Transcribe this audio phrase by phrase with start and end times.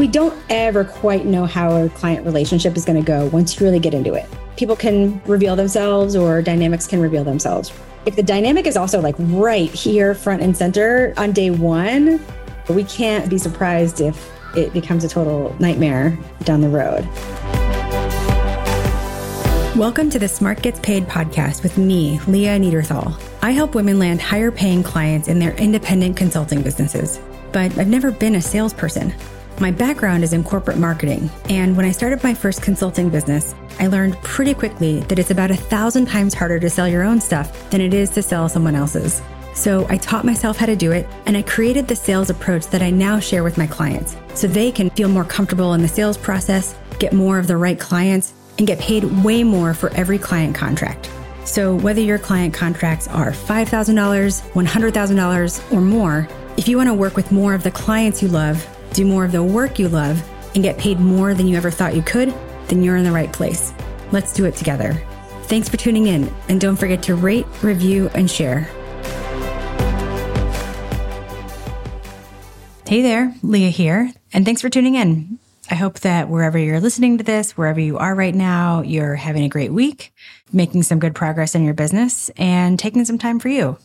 [0.00, 3.66] We don't ever quite know how a client relationship is going to go once you
[3.66, 4.26] really get into it.
[4.56, 7.70] People can reveal themselves or dynamics can reveal themselves.
[8.06, 12.18] If the dynamic is also like right here, front and center on day one,
[12.70, 17.06] we can't be surprised if it becomes a total nightmare down the road.
[19.76, 23.20] Welcome to the Smart Gets Paid podcast with me, Leah Neaderthal.
[23.42, 27.20] I help women land higher paying clients in their independent consulting businesses,
[27.52, 29.12] but I've never been a salesperson.
[29.60, 33.88] My background is in corporate marketing, and when I started my first consulting business, I
[33.88, 37.68] learned pretty quickly that it's about a thousand times harder to sell your own stuff
[37.68, 39.20] than it is to sell someone else's.
[39.52, 42.80] So I taught myself how to do it, and I created the sales approach that
[42.80, 46.16] I now share with my clients so they can feel more comfortable in the sales
[46.16, 50.54] process, get more of the right clients, and get paid way more for every client
[50.54, 51.10] contract.
[51.44, 57.14] So, whether your client contracts are $5,000, $100,000, or more, if you want to work
[57.14, 60.22] with more of the clients you love, do more of the work you love,
[60.54, 62.34] and get paid more than you ever thought you could,
[62.68, 63.72] then you're in the right place.
[64.12, 65.00] Let's do it together.
[65.44, 68.68] Thanks for tuning in, and don't forget to rate, review, and share.
[72.86, 75.38] Hey there, Leah here, and thanks for tuning in.
[75.70, 79.44] I hope that wherever you're listening to this, wherever you are right now, you're having
[79.44, 80.12] a great week,
[80.52, 83.78] making some good progress in your business, and taking some time for you.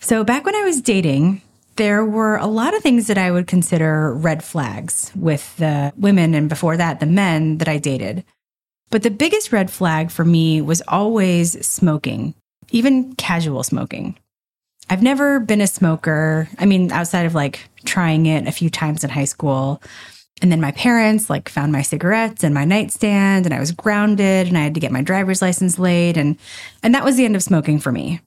[0.00, 1.42] So, back when I was dating,
[1.76, 6.34] there were a lot of things that I would consider red flags with the women
[6.34, 8.24] and before that, the men that I dated.
[8.90, 12.34] But the biggest red flag for me was always smoking,
[12.70, 14.16] even casual smoking.
[14.90, 16.48] I've never been a smoker.
[16.58, 19.82] I mean, outside of like trying it a few times in high school,
[20.42, 24.46] and then my parents like found my cigarettes in my nightstand and I was grounded
[24.46, 26.36] and I had to get my driver's license late and
[26.82, 28.20] and that was the end of smoking for me.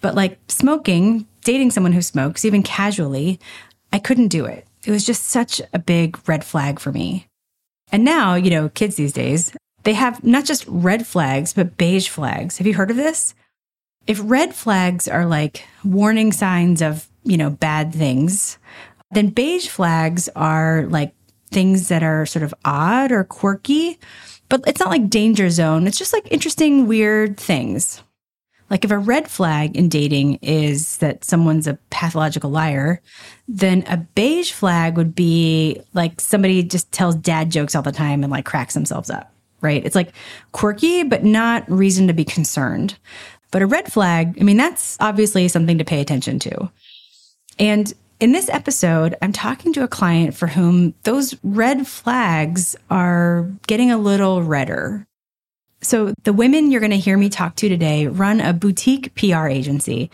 [0.00, 3.40] But like smoking, dating someone who smokes even casually,
[3.92, 4.66] I couldn't do it.
[4.84, 7.26] It was just such a big red flag for me.
[7.90, 9.52] And now, you know, kids these days,
[9.84, 12.58] they have not just red flags, but beige flags.
[12.58, 13.34] Have you heard of this?
[14.06, 18.58] If red flags are like warning signs of, you know, bad things,
[19.10, 21.14] then beige flags are like
[21.50, 23.98] things that are sort of odd or quirky,
[24.48, 25.86] but it's not like danger zone.
[25.86, 28.02] It's just like interesting, weird things.
[28.70, 33.00] Like if a red flag in dating is that someone's a pathological liar,
[33.46, 38.22] then a beige flag would be like somebody just tells dad jokes all the time
[38.22, 39.84] and like cracks themselves up, right?
[39.84, 40.12] It's like
[40.52, 42.98] quirky, but not reason to be concerned.
[43.50, 46.70] But a red flag, I mean, that's obviously something to pay attention to.
[47.58, 53.50] And in this episode, I'm talking to a client for whom those red flags are
[53.66, 55.06] getting a little redder.
[55.80, 59.46] So, the women you're going to hear me talk to today run a boutique PR
[59.46, 60.10] agency,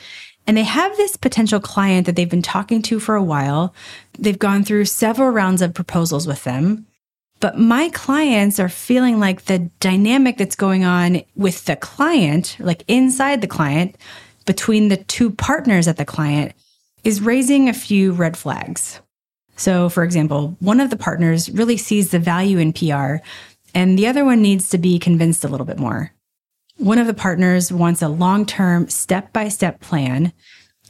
[0.47, 3.75] and they have this potential client that they've been talking to for a while.
[4.19, 6.87] They've gone through several rounds of proposals with them.
[7.41, 12.85] But my clients are feeling like the dynamic that's going on with the client, like
[12.89, 13.97] inside the client,
[14.47, 16.53] between the two partners at the client,
[17.05, 19.01] is raising a few red flags.
[19.57, 23.17] So, for example, one of the partners really sees the value in PR,
[23.75, 26.13] and the other one needs to be convinced a little bit more.
[26.77, 30.33] One of the partners wants a long term, step by step plan,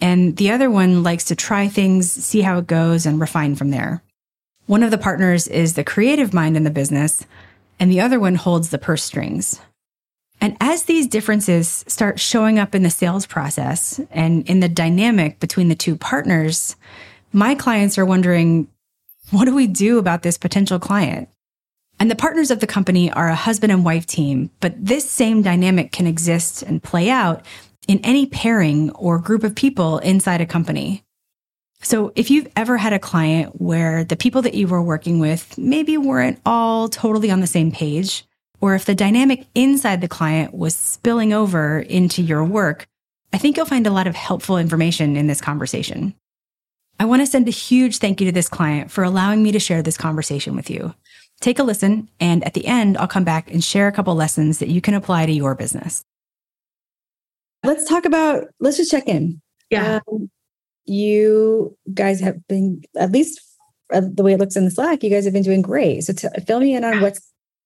[0.01, 3.71] and the other one likes to try things, see how it goes, and refine from
[3.71, 4.03] there.
[4.67, 7.27] One of the partners is the creative mind in the business,
[7.79, 9.61] and the other one holds the purse strings.
[10.41, 15.39] And as these differences start showing up in the sales process and in the dynamic
[15.39, 16.77] between the two partners,
[17.33, 18.69] my clients are wondering,
[19.31, 21.29] what do we do about this potential client?
[22.01, 25.43] And the partners of the company are a husband and wife team, but this same
[25.43, 27.45] dynamic can exist and play out
[27.87, 31.05] in any pairing or group of people inside a company.
[31.83, 35.57] So if you've ever had a client where the people that you were working with
[35.59, 38.25] maybe weren't all totally on the same page,
[38.61, 42.87] or if the dynamic inside the client was spilling over into your work,
[43.35, 46.15] I think you'll find a lot of helpful information in this conversation.
[46.99, 49.59] I want to send a huge thank you to this client for allowing me to
[49.59, 50.95] share this conversation with you.
[51.45, 54.61] Take a listen, and at the end, I'll come back and share a couple lessons
[54.61, 56.03] that you can apply to your business.
[57.63, 59.43] Let's talk about, let's just check in.
[59.69, 60.01] Yeah.
[60.11, 60.31] Um,
[60.87, 63.43] you guys have been, at least
[63.93, 66.05] uh, the way it looks in the Slack, you guys have been doing great.
[66.05, 67.21] So t- fill me in on what's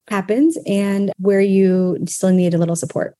[0.09, 3.15] happened and where you still need a little support.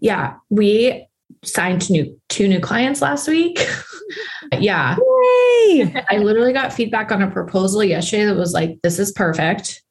[0.00, 1.06] Yeah, we
[1.44, 3.64] signed new two new clients last week.
[4.58, 4.96] yeah.
[4.96, 6.04] Yay!
[6.10, 9.82] I literally got feedback on a proposal yesterday that was like, this is perfect.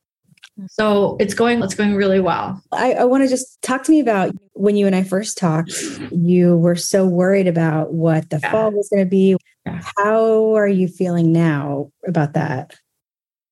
[0.68, 2.62] So it's going, it's going really well.
[2.72, 5.74] I, I want to just talk to me about when you and I first talked,
[6.12, 8.52] you were so worried about what the yeah.
[8.52, 9.36] fall was going to be.
[9.66, 9.82] Yeah.
[9.98, 12.76] How are you feeling now about that?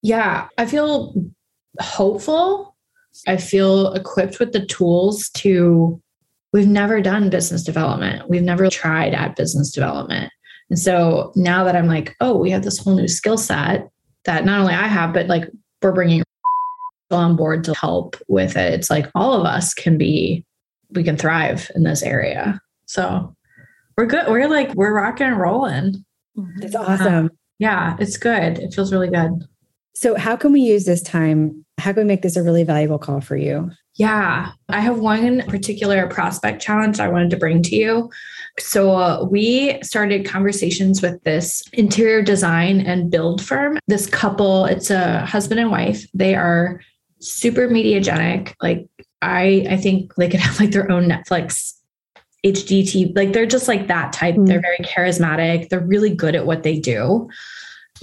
[0.03, 1.13] Yeah, I feel
[1.79, 2.75] hopeful.
[3.27, 5.99] I feel equipped with the tools to,
[6.53, 8.29] we've never done business development.
[8.29, 10.31] We've never tried at business development.
[10.69, 13.89] And so now that I'm like, oh, we have this whole new skill set
[14.25, 15.49] that not only I have, but like
[15.81, 16.23] we're bringing
[17.13, 18.73] on board to help with it.
[18.73, 20.45] It's like all of us can be,
[20.91, 22.59] we can thrive in this area.
[22.85, 23.35] So
[23.97, 24.27] we're good.
[24.27, 26.03] We're like, we're rocking and rolling.
[26.61, 27.25] It's awesome.
[27.25, 27.29] Uh,
[27.59, 28.57] yeah, it's good.
[28.59, 29.47] It feels really good.
[29.93, 31.65] So, how can we use this time?
[31.77, 33.69] How can we make this a really valuable call for you?
[33.95, 38.09] Yeah, I have one particular prospect challenge I wanted to bring to you.
[38.57, 43.77] So, uh, we started conversations with this interior design and build firm.
[43.87, 46.05] This couple, it's a husband and wife.
[46.13, 46.81] They are
[47.21, 48.53] super mediagenic.
[48.61, 48.87] Like,
[49.21, 51.73] I, I think they could have like their own Netflix
[52.45, 53.15] HDT.
[53.15, 54.35] Like, they're just like that type.
[54.35, 54.45] Mm-hmm.
[54.45, 55.69] They're very charismatic.
[55.69, 57.29] They're really good at what they do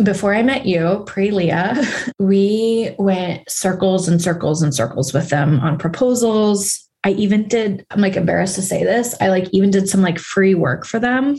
[0.03, 1.77] before I met you, pre Leah,
[2.19, 6.85] we went circles and circles and circles with them on proposals.
[7.05, 9.15] I even did, I'm like embarrassed to say this.
[9.21, 11.37] I like even did some like free work for them.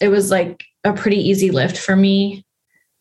[0.00, 2.44] It was like a pretty easy lift for me.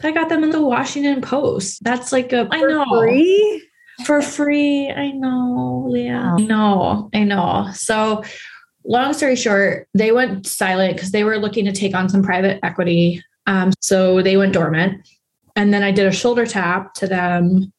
[0.04, 1.84] I got them in the Washington Post.
[1.84, 2.86] That's like a, I know.
[2.90, 3.68] Free?
[4.06, 4.90] For free.
[4.90, 6.36] I know, Leah.
[6.38, 7.10] I know.
[7.14, 7.70] I know.
[7.74, 8.24] So,
[8.84, 12.60] long story short, they went silent because they were looking to take on some private
[12.64, 15.08] equity um, so they went dormant.
[15.56, 17.72] And then I did a shoulder tap to them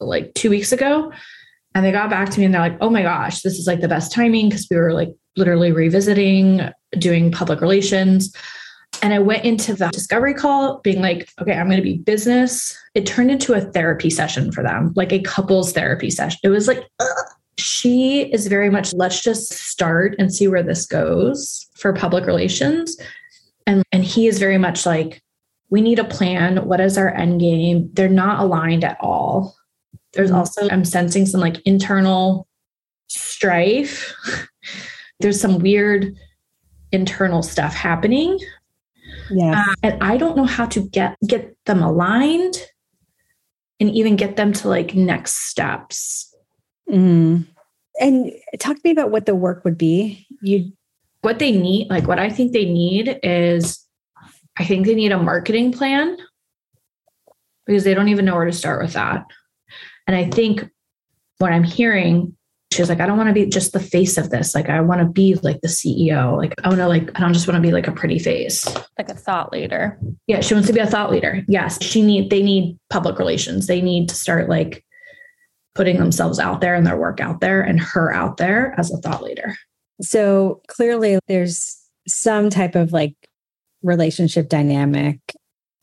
[0.00, 1.12] like two weeks ago.
[1.74, 3.80] And they got back to me and they're like, oh my gosh, this is like
[3.80, 8.34] the best timing because we were like literally revisiting, doing public relations.
[9.02, 12.76] And I went into the discovery call being like, okay, I'm going to be business.
[12.94, 16.40] It turned into a therapy session for them, like a couples therapy session.
[16.42, 17.08] It was like, Ugh.
[17.58, 22.96] she is very much, let's just start and see where this goes for public relations.
[23.66, 25.22] And, and he is very much like,
[25.70, 26.66] we need a plan.
[26.66, 27.90] What is our end game?
[27.92, 29.54] They're not aligned at all.
[30.14, 30.38] There's mm-hmm.
[30.38, 32.48] also, I'm sensing some like internal
[33.08, 34.14] strife.
[35.20, 36.14] There's some weird
[36.92, 38.38] internal stuff happening.
[39.30, 39.64] Yeah.
[39.68, 42.56] Uh, and I don't know how to get get them aligned
[43.80, 46.34] and even get them to like next steps.
[46.90, 47.46] Mm.
[48.00, 50.26] And talk to me about what the work would be.
[50.40, 50.72] You
[51.22, 53.84] what they need, like what I think they need is
[54.56, 56.16] I think they need a marketing plan
[57.66, 59.26] because they don't even know where to start with that.
[60.06, 60.68] And I think
[61.38, 62.36] what I'm hearing,
[62.70, 64.54] she's like, I don't want to be just the face of this.
[64.54, 66.36] Like, I want to be like the CEO.
[66.36, 68.66] Like, I want to like, I don't just want to be like a pretty face.
[68.98, 69.98] Like a thought leader.
[70.26, 70.40] Yeah.
[70.40, 71.42] She wants to be a thought leader.
[71.48, 71.82] Yes.
[71.82, 73.66] She need, they need public relations.
[73.66, 74.84] They need to start like
[75.74, 78.98] putting themselves out there and their work out there and her out there as a
[78.98, 79.54] thought leader.
[80.02, 81.76] So clearly there's
[82.06, 83.14] some type of like
[83.82, 85.20] relationship dynamic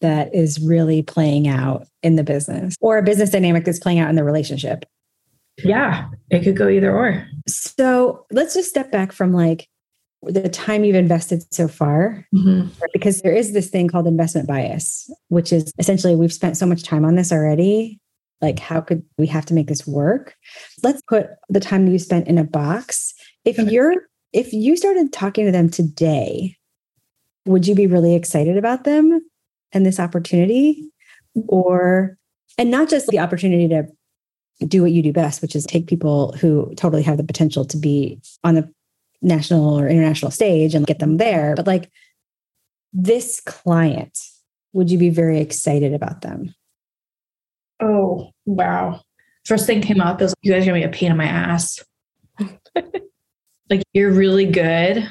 [0.01, 4.09] that is really playing out in the business or a business dynamic that's playing out
[4.09, 4.85] in the relationship.
[5.63, 7.27] Yeah, it could go either or.
[7.47, 9.67] So let's just step back from like
[10.23, 12.69] the time you've invested so far, mm-hmm.
[12.93, 16.83] because there is this thing called investment bias, which is essentially we've spent so much
[16.83, 17.99] time on this already.
[18.41, 20.35] Like, how could we have to make this work?
[20.83, 23.13] Let's put the time you spent in a box
[23.45, 26.57] if you're if you started talking to them today,
[27.45, 29.21] would you be really excited about them
[29.71, 30.89] and this opportunity?
[31.47, 32.17] Or
[32.57, 33.87] and not just the opportunity to
[34.59, 37.77] do what you do best, which is take people who totally have the potential to
[37.77, 38.71] be on the
[39.21, 41.89] national or international stage and get them there, but like
[42.93, 44.17] this client,
[44.73, 46.53] would you be very excited about them?
[47.81, 49.01] Oh, wow.
[49.45, 51.83] First thing came up is you guys are gonna be a pain in my ass.
[53.69, 55.09] like you're really good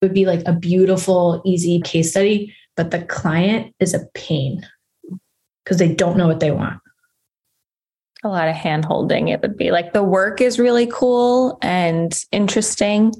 [0.00, 4.64] it would be like a beautiful, easy case study, but the client is a pain
[5.64, 6.80] because they don't know what they want.
[8.24, 9.28] A lot of hand holding.
[9.28, 13.12] It would be like the work is really cool and interesting.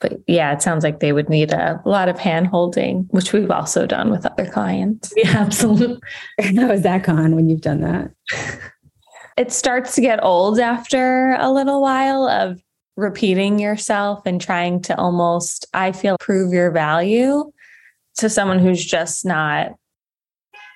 [0.00, 3.50] But yeah, it sounds like they would need a lot of hand holding, which we've
[3.50, 5.12] also done with other clients.
[5.16, 6.00] Yeah, absolutely.
[6.40, 8.10] How has that gone when you've done that?
[9.36, 12.60] it starts to get old after a little while of
[12.96, 17.50] repeating yourself and trying to almost, I feel, prove your value
[18.16, 19.72] to someone who's just not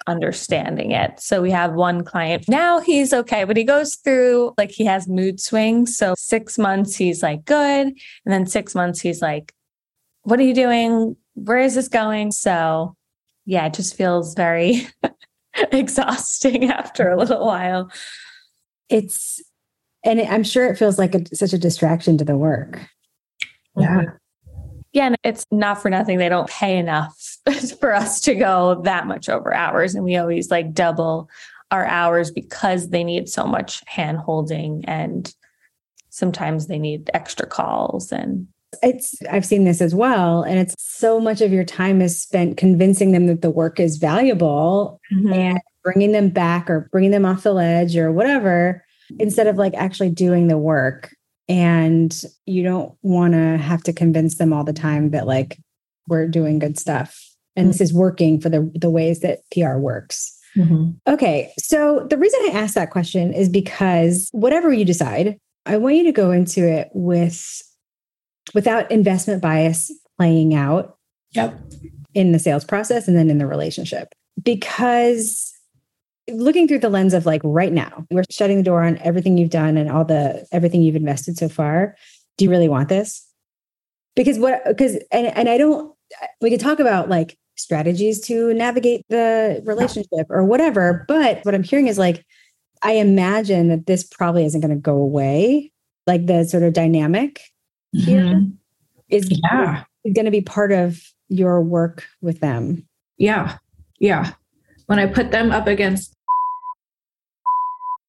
[0.07, 1.21] understanding it.
[1.21, 5.09] So we have one client now, he's okay, but he goes through like he has
[5.09, 5.97] mood swings.
[5.97, 7.87] So six months, he's like good.
[7.87, 9.53] And then six months, he's like,
[10.23, 11.17] what are you doing?
[11.35, 12.33] Where is this going?
[12.33, 12.97] So
[13.47, 14.89] yeah, it just feels very
[15.73, 17.91] exhausting after a little while.
[18.89, 19.41] It's
[20.05, 22.81] and I'm sure it feels like a, such a distraction to the work.
[23.77, 24.03] Yeah.
[24.93, 26.19] Yeah, and it's not for nothing.
[26.19, 27.32] They don't pay enough
[27.81, 29.95] for us to go that much over hours.
[29.95, 31.29] And we always like double
[31.73, 35.35] our hours because they need so much hand holding and
[36.11, 38.47] sometimes they need extra calls and
[38.83, 42.59] it's i've seen this as well and it's so much of your time is spent
[42.59, 45.33] convincing them that the work is valuable mm-hmm.
[45.33, 48.85] and bringing them back or bringing them off the ledge or whatever
[49.19, 51.15] instead of like actually doing the work
[51.49, 55.59] and you don't want to have to convince them all the time that like
[56.07, 57.73] we're doing good stuff and mm-hmm.
[57.73, 60.39] this is working for the the ways that PR works.
[60.57, 60.91] Mm-hmm.
[61.07, 65.97] Okay, so the reason I asked that question is because whatever you decide, I want
[65.97, 67.63] you to go into it with
[68.55, 70.97] without investment bias playing out.
[71.33, 71.59] Yep.
[72.15, 74.13] In the sales process and then in the relationship.
[74.43, 75.51] Because
[76.31, 79.51] looking through the lens of like right now, we're shutting the door on everything you've
[79.51, 81.97] done and all the everything you've invested so far.
[82.37, 83.27] Do you really want this?
[84.15, 85.95] Because what because and, and I don't
[86.41, 91.05] we could talk about like strategies to navigate the relationship or whatever.
[91.09, 92.25] But what I'm hearing is like,
[92.83, 95.73] I imagine that this probably isn't going to go away.
[96.07, 97.41] Like the sort of dynamic
[97.95, 98.05] mm-hmm.
[98.05, 98.47] here
[99.09, 99.85] is yeah.
[100.05, 102.87] going to be part of your work with them.
[103.19, 103.59] Yeah.
[103.99, 104.33] Yeah.
[104.87, 106.17] When I put them up against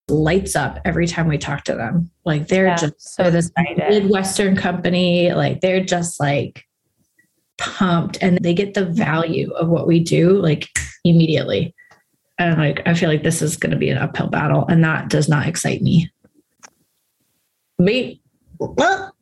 [0.09, 2.09] lights up every time we talk to them.
[2.25, 6.65] Like they're yeah, just so this Midwestern company, like they're just like
[7.57, 10.69] pumped and they get the value of what we do like
[11.03, 11.74] immediately.
[12.39, 15.10] And like I feel like this is going to be an uphill battle and that
[15.10, 16.12] does not excite me.
[17.79, 18.22] Me.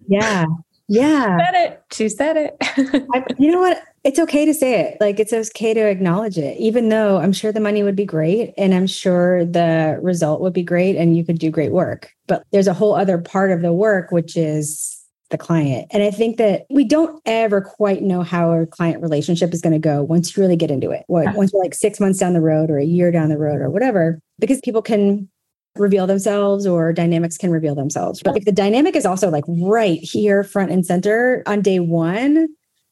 [0.07, 0.45] Yeah.
[0.87, 1.37] Yeah.
[1.37, 1.83] Said it.
[1.93, 2.57] She said it.
[3.13, 3.81] I, you know what?
[4.03, 4.97] It's okay to say it.
[4.99, 8.53] Like it's okay to acknowledge it, even though I'm sure the money would be great
[8.57, 12.11] and I'm sure the result would be great and you could do great work.
[12.27, 14.90] But there's a whole other part of the work, which is
[15.31, 15.87] the client.
[15.91, 19.73] And I think that we don't ever quite know how a client relationship is going
[19.73, 21.03] to go once you really get into it.
[21.07, 23.61] What, once you're like six months down the road or a year down the road
[23.61, 25.29] or whatever, because people can
[25.75, 28.21] reveal themselves or dynamics can reveal themselves.
[28.23, 32.49] But if the dynamic is also like right here, front and center on day one,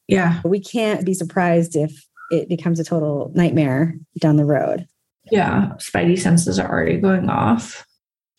[0.07, 4.87] yeah, we can't be surprised if it becomes a total nightmare down the road.
[5.31, 7.85] Yeah, spidey senses are already going off.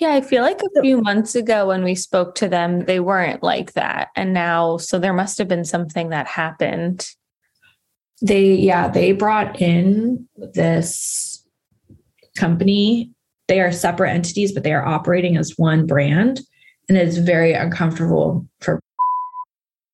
[0.00, 3.42] Yeah, I feel like a few months ago when we spoke to them, they weren't
[3.42, 4.08] like that.
[4.16, 7.06] And now, so there must have been something that happened.
[8.22, 11.46] They, yeah, they brought in this
[12.34, 13.10] company.
[13.48, 16.40] They are separate entities, but they are operating as one brand.
[16.88, 18.80] And it's very uncomfortable for.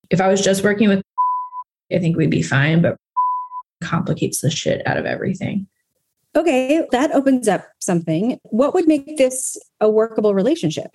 [0.09, 1.03] If I was just working with,
[1.93, 2.97] I think we'd be fine, but
[3.83, 5.67] complicates the shit out of everything.
[6.37, 8.39] Okay, that opens up something.
[8.45, 10.95] What would make this a workable relationship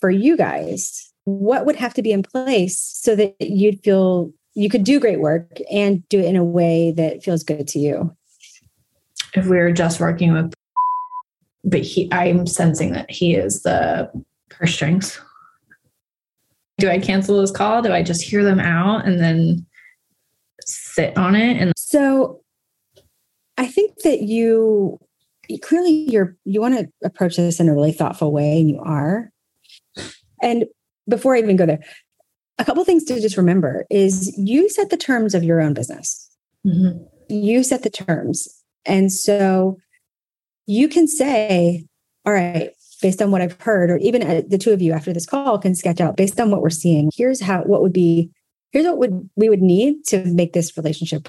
[0.00, 1.12] for you guys?
[1.24, 5.20] What would have to be in place so that you'd feel you could do great
[5.20, 8.14] work and do it in a way that feels good to you?
[9.34, 10.52] If we were just working with,
[11.62, 14.10] but he, I'm sensing that he is the
[14.50, 15.20] purse strings.
[16.78, 17.82] Do I cancel this call?
[17.82, 19.64] Do I just hear them out and then
[20.66, 21.58] sit on it?
[21.58, 22.41] And so
[23.62, 24.98] I think that you
[25.62, 29.30] clearly you're you want to approach this in a really thoughtful way, and you are.
[30.42, 30.64] And
[31.08, 31.78] before I even go there,
[32.58, 36.28] a couple things to just remember is you set the terms of your own business.
[36.66, 37.04] Mm-hmm.
[37.28, 38.48] You set the terms,
[38.84, 39.78] and so
[40.66, 41.86] you can say,
[42.26, 45.12] "All right." Based on what I've heard, or even uh, the two of you after
[45.12, 47.10] this call can sketch out based on what we're seeing.
[47.12, 48.30] Here's how what would be
[48.70, 51.28] here's what would we would need to make this relationship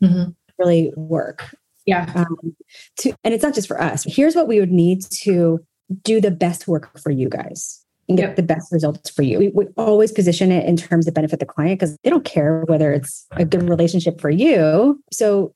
[0.00, 0.30] mm-hmm.
[0.56, 1.52] really work
[1.86, 2.10] yeah.
[2.14, 2.56] Um,
[2.98, 4.04] to, and it's not just for us.
[4.06, 5.64] Here's what we would need to
[6.02, 8.36] do the best work for you guys and get yep.
[8.36, 9.38] the best results for you.
[9.38, 12.62] We, we always position it in terms of benefit the client because they don't care
[12.66, 15.02] whether it's a good relationship for you.
[15.12, 15.54] So,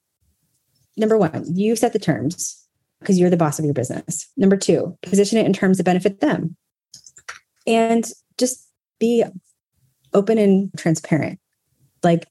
[0.96, 2.64] number one, you set the terms
[3.00, 4.28] because you're the boss of your business.
[4.36, 6.56] Number two, position it in terms of benefit them.
[7.66, 8.04] And
[8.38, 8.66] just
[8.98, 9.24] be
[10.12, 11.38] open and transparent.
[12.02, 12.26] Like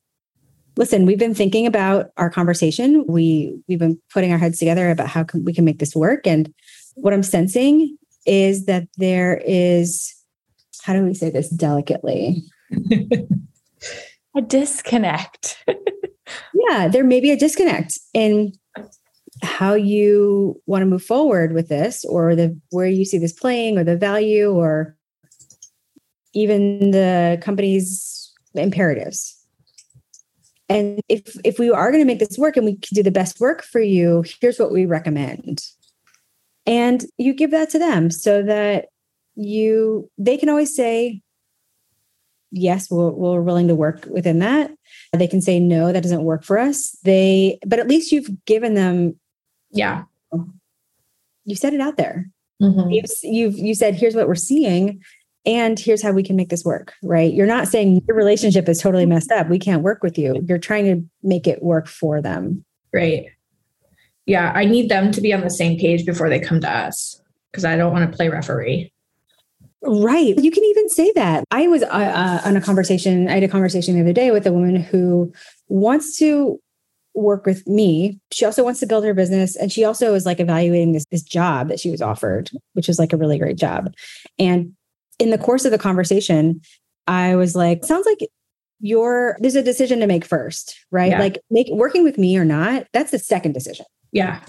[0.75, 3.06] listen, we've been thinking about our conversation.
[3.08, 6.25] We we've been putting our heads together about how can, we can make this work.
[6.25, 6.53] And
[6.96, 10.13] what I'm sensing is that there is,
[10.84, 12.44] how do we say this delicately?
[14.36, 15.63] a disconnect.
[16.70, 18.53] yeah, there may be a disconnect in
[19.42, 23.77] how you want to move forward with this or the where you see this playing
[23.77, 24.96] or the value or
[26.34, 29.42] even the company's imperatives
[30.70, 33.12] and if if we are going to make this work and we can do the
[33.12, 35.63] best work for you here's what we recommend.
[36.65, 38.86] And you give that to them so that
[39.36, 41.22] you they can always say
[42.51, 44.72] yes we we are willing to work within that.
[45.12, 46.98] They can say no that doesn't work for us.
[47.03, 49.20] They but at least you've given them
[49.72, 50.03] yeah.
[51.46, 52.29] You said it out there.
[52.62, 52.91] Mm-hmm.
[52.91, 55.01] You've, you've you said here's what we're seeing
[55.45, 57.33] and here's how we can make this work, right?
[57.33, 59.50] You're not saying your relationship is totally messed up.
[59.50, 60.41] We can't work with you.
[60.47, 62.63] You're trying to make it work for them.
[62.93, 63.25] Right.
[64.25, 67.21] Yeah, I need them to be on the same page before they come to us
[67.51, 68.93] because I don't want to play referee.
[69.81, 70.38] Right.
[70.38, 71.43] You can even say that.
[71.51, 74.47] I was uh, uh, on a conversation, I had a conversation the other day with
[74.47, 75.33] a woman who
[75.67, 76.57] wants to
[77.15, 78.17] work with me.
[78.31, 79.57] She also wants to build her business.
[79.57, 82.97] And she also is like evaluating this, this job that she was offered, which is
[82.97, 83.93] like a really great job.
[84.39, 84.73] And
[85.20, 86.62] in the course of the conversation,
[87.08, 88.20] I was like, sounds like
[88.79, 91.12] you're there's a decision to make first, right?
[91.12, 91.20] Yeah.
[91.20, 93.86] Like make working with me or not, that's the second decision.
[94.12, 94.41] Yeah.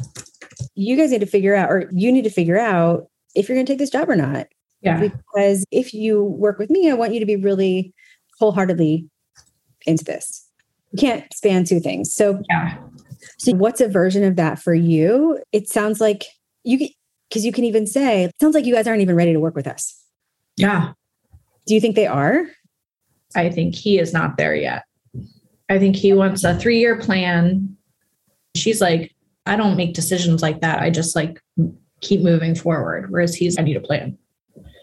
[0.75, 3.67] You guys need to figure out, or you need to figure out if you're going
[3.67, 4.47] to take this job or not.
[4.83, 5.01] Yeah.
[5.01, 7.95] Because if you work with me, I want you to be really
[8.39, 9.09] wholeheartedly
[9.87, 10.47] into this.
[10.93, 12.15] You can't span two things.
[12.15, 12.77] So, yeah.
[13.39, 15.43] So, what's a version of that for you?
[15.53, 16.25] It sounds like
[16.63, 16.89] you,
[17.29, 19.57] because you can even say, it sounds like you guys aren't even ready to work
[19.57, 19.99] with us.
[20.57, 20.93] Yeah.
[21.67, 22.47] Do you think they are?
[23.35, 24.85] I think he is not there yet.
[25.69, 27.77] I think he wants a three year plan.
[28.55, 29.15] She's like,
[29.47, 30.81] I don't make decisions like that.
[30.81, 31.41] I just like
[32.01, 33.11] keep moving forward.
[33.11, 34.17] Whereas he's, I need a plan.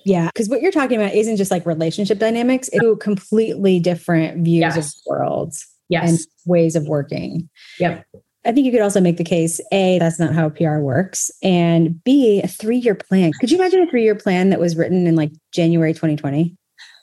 [0.06, 0.30] Yeah.
[0.34, 4.78] Because what you're talking about isn't just like relationship dynamics, it's completely different views yes.
[4.78, 6.10] of worlds yes.
[6.10, 7.50] and ways of working.
[7.80, 8.06] Yep.
[8.44, 11.30] I think you could also make the case A, that's not how PR works.
[11.44, 13.32] And B, a three year plan.
[13.40, 16.56] Could you imagine a three year plan that was written in like January 2020?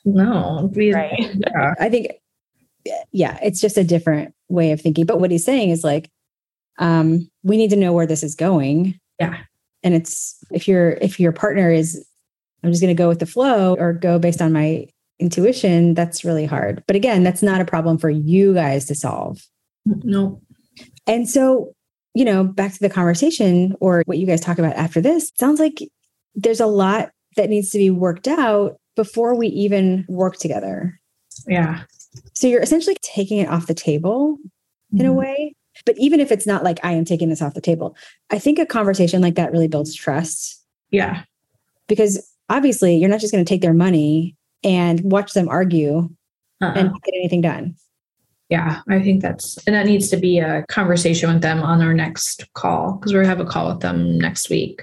[0.04, 0.70] No.
[0.74, 1.12] Right.
[1.18, 1.74] Yeah.
[1.80, 2.08] I think,
[3.12, 5.06] yeah, it's just a different way of thinking.
[5.06, 6.10] But what he's saying is like,
[6.78, 8.98] um, we need to know where this is going.
[9.20, 9.38] Yeah.
[9.82, 12.04] And it's if your if your partner is,
[12.62, 14.86] I'm just going to go with the flow or go based on my
[15.20, 16.82] intuition, that's really hard.
[16.86, 19.40] But again, that's not a problem for you guys to solve.
[19.84, 20.40] No.
[21.06, 21.72] And so,
[22.14, 25.60] you know, back to the conversation or what you guys talk about after this, sounds
[25.60, 25.78] like
[26.34, 30.98] there's a lot that needs to be worked out before we even work together.
[31.46, 31.84] Yeah.
[32.34, 35.00] So you're essentially taking it off the table mm-hmm.
[35.00, 35.18] in a mm-hmm.
[35.18, 35.54] way.
[35.86, 37.96] But even if it's not like I am taking this off the table,
[38.30, 40.60] I think a conversation like that really builds trust.
[40.90, 41.22] Yeah.
[41.86, 46.08] Because obviously you're not just going to take their money and watch them argue
[46.60, 46.72] uh-uh.
[46.74, 47.76] and get anything done
[48.48, 51.92] yeah, I think that's, and that needs to be a conversation with them on our
[51.92, 54.82] next call because we're going to have a call with them next week.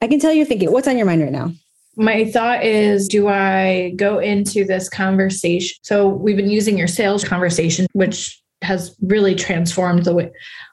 [0.00, 1.52] I can tell you're thinking, what's on your mind right now?
[1.96, 5.76] My thought is do I go into this conversation?
[5.82, 10.30] So we've been using your sales conversation, which has really transformed the way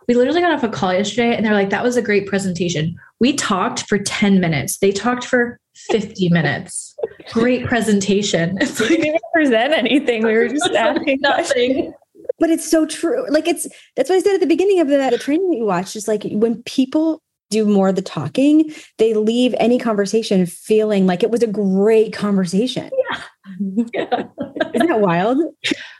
[0.09, 2.95] we literally got off a call yesterday and they're like, that was a great presentation.
[3.19, 4.79] We talked for 10 minutes.
[4.79, 5.59] They talked for
[5.91, 6.97] 50 minutes.
[7.31, 8.57] Great presentation.
[8.79, 10.25] we didn't present anything.
[10.25, 11.93] We were just asking nothing.
[12.39, 13.23] But it's so true.
[13.29, 15.65] Like it's that's what I said at the beginning of the, the training that you
[15.65, 15.93] watched.
[15.93, 17.21] Just like when people
[17.51, 22.13] do more of the talking, they leave any conversation feeling like it was a great
[22.13, 22.89] conversation.
[23.11, 23.83] Yeah.
[23.93, 24.23] yeah.
[24.73, 25.37] Isn't that wild?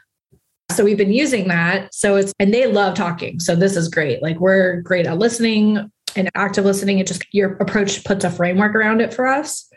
[0.72, 1.94] So we've been using that.
[1.94, 3.40] So it's, and they love talking.
[3.40, 4.22] So this is great.
[4.22, 7.00] Like we're great at listening and active listening.
[7.00, 9.68] It just, your approach puts a framework around it for us.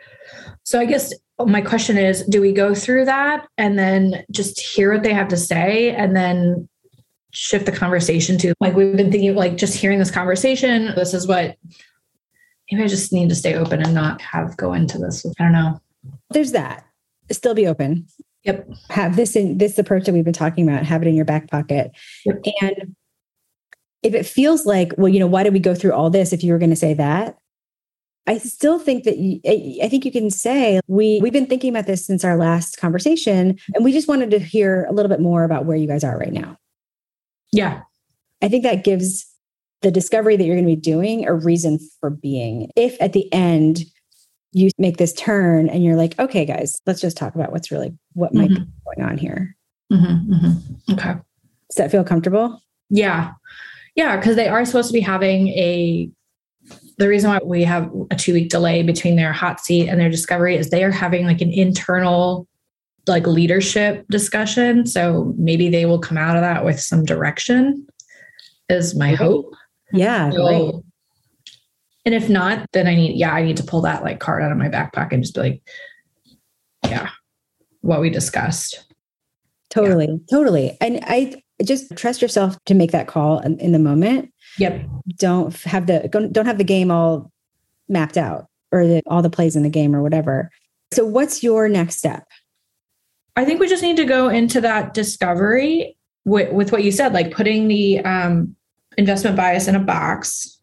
[0.64, 1.12] So I guess
[1.46, 5.28] my question is do we go through that and then just hear what they have
[5.28, 6.68] to say and then
[7.32, 11.26] shift the conversation to like we've been thinking like just hearing this conversation this is
[11.26, 11.56] what
[12.70, 15.52] maybe i just need to stay open and not have go into this i don't
[15.52, 15.80] know
[16.30, 16.84] there's that
[17.30, 18.06] still be open
[18.44, 21.24] yep have this in this approach that we've been talking about have it in your
[21.24, 21.92] back pocket
[22.24, 22.40] yep.
[22.60, 22.94] and
[24.02, 26.42] if it feels like well you know why did we go through all this if
[26.42, 27.36] you were going to say that
[28.26, 29.40] I still think that you,
[29.82, 33.58] I think you can say we we've been thinking about this since our last conversation
[33.74, 36.16] and we just wanted to hear a little bit more about where you guys are
[36.16, 36.56] right now.
[37.52, 37.82] Yeah.
[38.40, 39.26] I think that gives
[39.82, 42.70] the discovery that you're going to be doing a reason for being.
[42.76, 43.84] If at the end
[44.52, 47.92] you make this turn and you're like, okay, guys, let's just talk about what's really
[48.12, 48.64] what might mm-hmm.
[48.64, 49.56] be going on here.
[49.92, 50.92] Mm-hmm, mm-hmm.
[50.92, 51.14] Okay.
[51.70, 52.60] Does that feel comfortable?
[52.90, 53.32] Yeah.
[53.94, 54.20] Yeah.
[54.22, 56.10] Cause they are supposed to be having a
[56.98, 60.10] the reason why we have a two week delay between their hot seat and their
[60.10, 62.46] discovery is they are having like an internal
[63.08, 67.84] like leadership discussion so maybe they will come out of that with some direction
[68.68, 69.52] is my hope
[69.92, 70.84] yeah so,
[72.04, 74.52] and if not then i need yeah i need to pull that like card out
[74.52, 75.62] of my back pocket and just be like
[76.84, 77.10] yeah
[77.80, 78.84] what we discussed
[79.70, 80.16] totally yeah.
[80.30, 84.84] totally and i just trust yourself to make that call in, in the moment Yep.
[85.16, 87.30] Don't have the don't have the game all
[87.88, 90.50] mapped out or the, all the plays in the game or whatever.
[90.92, 92.26] So what's your next step?
[93.36, 97.14] I think we just need to go into that discovery with, with what you said,
[97.14, 98.54] like putting the um,
[98.98, 100.58] investment bias in a box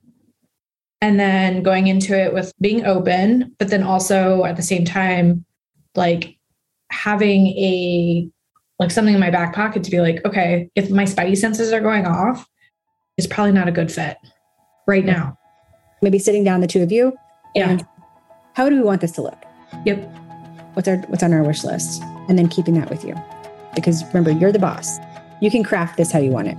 [1.02, 5.46] and then going into it with being open, but then also at the same time,
[5.96, 6.38] like
[6.92, 8.30] having a
[8.80, 11.82] like something in my back pocket to be like, okay, if my spidey senses are
[11.82, 12.48] going off,
[13.18, 14.18] it's probably not a good fit
[14.88, 15.38] right now.
[16.02, 17.18] Maybe sitting down the two of you.
[17.56, 17.80] Yeah.
[18.54, 19.44] how do we want this to look?
[19.86, 19.98] Yep.
[20.74, 22.02] What's our what's on our wish list?
[22.30, 23.16] And then keeping that with you.
[23.76, 24.98] Because remember, you're the boss.
[25.42, 26.58] You can craft this how you want it.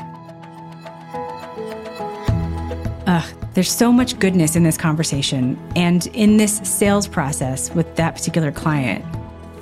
[3.54, 8.52] There's so much goodness in this conversation and in this sales process with that particular
[8.52, 9.04] client.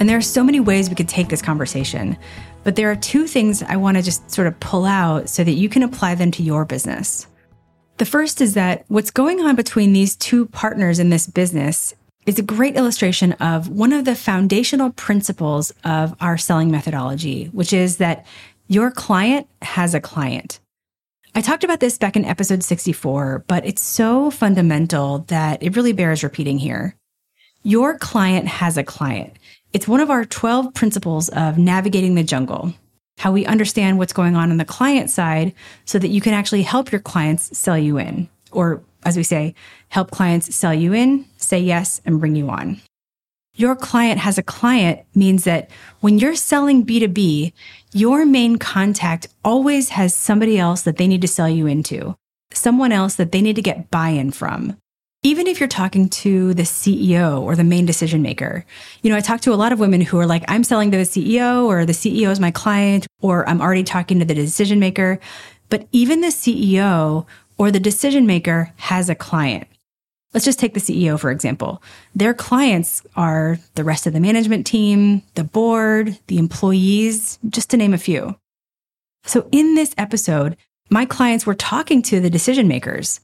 [0.01, 2.17] And there are so many ways we could take this conversation.
[2.65, 5.53] But there are two things I want to just sort of pull out so that
[5.53, 7.27] you can apply them to your business.
[7.97, 11.95] The first is that what's going on between these two partners in this business
[12.27, 17.73] is a great illustration of one of the foundational principles of our selling methodology, which
[17.73, 18.27] is that
[18.69, 20.61] your client has a client.
[21.35, 25.93] I talked about this back in episode 64, but it's so fundamental that it really
[25.93, 26.97] bears repeating here.
[27.63, 29.37] Your client has a client.
[29.73, 32.73] It's one of our 12 principles of navigating the jungle,
[33.19, 36.63] how we understand what's going on on the client side so that you can actually
[36.63, 39.55] help your clients sell you in, or as we say,
[39.89, 42.81] help clients sell you in, say yes, and bring you on.
[43.59, 45.69] Your client has a client means that
[45.99, 47.53] when you're selling B2B,
[47.93, 52.15] your main contact always has somebody else that they need to sell you into,
[52.53, 54.77] someone else that they need to get buy in from.
[55.25, 58.65] Even if you're talking to the CEO or the main decision maker,
[59.03, 60.97] you know, I talk to a lot of women who are like, I'm selling to
[60.97, 64.79] the CEO or the CEO is my client, or I'm already talking to the decision
[64.79, 65.19] maker.
[65.69, 69.67] But even the CEO or the decision maker has a client.
[70.35, 71.83] Let's just take the CEO, for example.
[72.15, 77.77] Their clients are the rest of the management team, the board, the employees, just to
[77.77, 78.39] name a few.
[79.25, 80.57] So in this episode,
[80.91, 83.21] my clients were talking to the decision makers,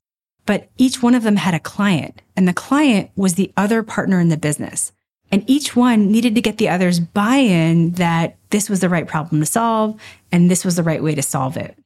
[0.47, 4.21] but each one of them had a client and the client was the other partner
[4.21, 4.93] in the business.
[5.31, 9.07] And each one needed to get the other's buy in that this was the right
[9.07, 11.77] problem to solve and this was the right way to solve it.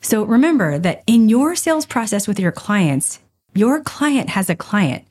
[0.00, 3.20] So remember that in your sales process with your clients,
[3.54, 5.04] your client has a client.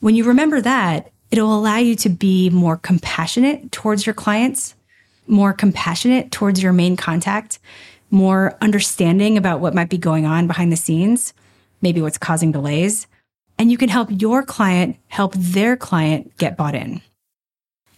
[0.00, 4.74] When you remember that, it'll allow you to be more compassionate towards your clients,
[5.26, 7.58] more compassionate towards your main contact,
[8.10, 11.32] more understanding about what might be going on behind the scenes,
[11.80, 13.06] maybe what's causing delays.
[13.58, 17.00] And you can help your client help their client get bought in.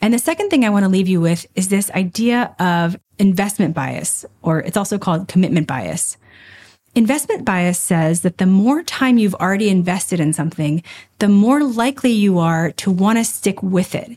[0.01, 3.75] And the second thing I want to leave you with is this idea of investment
[3.75, 6.19] bias, or it's also called commitment bias.
[6.97, 10.83] Investment bias says that the more time you've already invested in something,
[11.19, 14.17] the more likely you are to want to stick with it.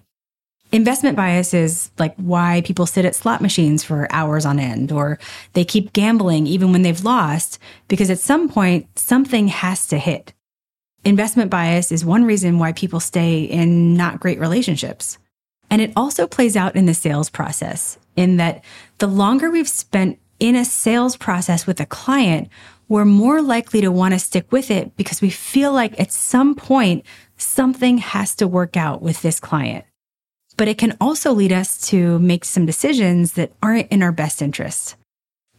[0.71, 5.17] Investment bias is like why people sit at slot machines for hours on end, or
[5.53, 10.33] they keep gambling even when they've lost, because at some point, something has to hit.
[11.03, 15.17] Investment bias is one reason why people stay in not great relationships.
[15.69, 18.63] And it also plays out in the sales process, in that
[18.99, 22.49] the longer we've spent in a sales process with a client,
[22.87, 26.55] we're more likely to want to stick with it because we feel like at some
[26.55, 27.05] point
[27.37, 29.85] something has to work out with this client.
[30.55, 34.41] But it can also lead us to make some decisions that aren't in our best
[34.41, 34.95] interest.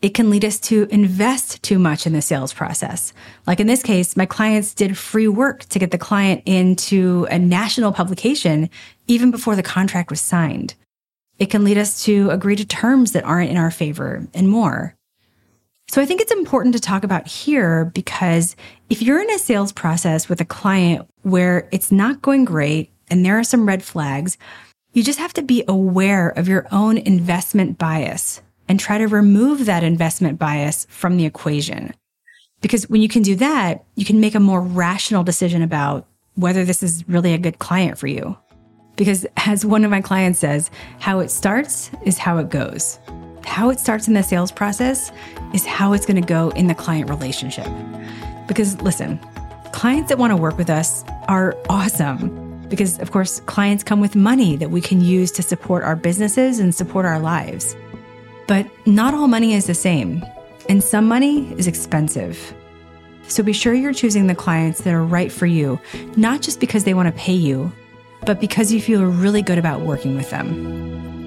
[0.00, 3.12] It can lead us to invest too much in the sales process.
[3.46, 7.38] Like in this case, my clients did free work to get the client into a
[7.38, 8.70] national publication
[9.08, 10.74] even before the contract was signed.
[11.38, 14.94] It can lead us to agree to terms that aren't in our favor and more.
[15.90, 18.56] So I think it's important to talk about here because
[18.90, 23.24] if you're in a sales process with a client where it's not going great and
[23.24, 24.36] there are some red flags,
[24.92, 29.64] you just have to be aware of your own investment bias and try to remove
[29.64, 31.94] that investment bias from the equation.
[32.60, 36.64] Because when you can do that, you can make a more rational decision about whether
[36.64, 38.36] this is really a good client for you.
[38.98, 42.98] Because as one of my clients says, how it starts is how it goes.
[43.44, 45.12] How it starts in the sales process
[45.54, 47.68] is how it's going to go in the client relationship.
[48.48, 49.18] Because listen,
[49.72, 52.44] clients that want to work with us are awesome.
[52.68, 56.58] Because, of course, clients come with money that we can use to support our businesses
[56.58, 57.76] and support our lives.
[58.48, 60.24] But not all money is the same,
[60.68, 62.52] and some money is expensive.
[63.28, 65.78] So be sure you're choosing the clients that are right for you,
[66.16, 67.72] not just because they want to pay you,
[68.24, 71.17] but because you feel really good about working with them.